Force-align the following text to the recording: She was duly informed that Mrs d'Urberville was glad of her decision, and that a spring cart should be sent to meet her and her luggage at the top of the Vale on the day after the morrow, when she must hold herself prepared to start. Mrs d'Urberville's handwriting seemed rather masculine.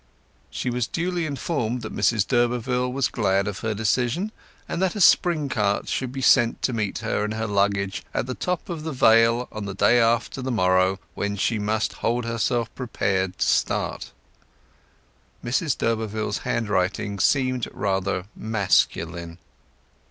She 0.49 0.71
was 0.71 0.87
duly 0.87 1.27
informed 1.27 1.83
that 1.83 1.93
Mrs 1.93 2.27
d'Urberville 2.27 2.91
was 2.91 3.07
glad 3.07 3.47
of 3.47 3.59
her 3.59 3.75
decision, 3.75 4.31
and 4.67 4.81
that 4.81 4.95
a 4.95 4.99
spring 4.99 5.47
cart 5.47 5.87
should 5.89 6.11
be 6.11 6.23
sent 6.23 6.63
to 6.63 6.73
meet 6.73 6.97
her 7.05 7.23
and 7.23 7.35
her 7.35 7.45
luggage 7.45 8.01
at 8.11 8.25
the 8.25 8.33
top 8.33 8.67
of 8.67 8.81
the 8.81 8.93
Vale 8.93 9.47
on 9.51 9.65
the 9.65 9.75
day 9.75 9.99
after 9.99 10.41
the 10.41 10.49
morrow, 10.49 10.97
when 11.13 11.35
she 11.35 11.59
must 11.59 11.93
hold 12.01 12.25
herself 12.25 12.73
prepared 12.73 13.37
to 13.37 13.45
start. 13.45 14.11
Mrs 15.45 15.77
d'Urberville's 15.77 16.39
handwriting 16.39 17.19
seemed 17.19 17.67
rather 17.71 18.25
masculine. 18.35 19.37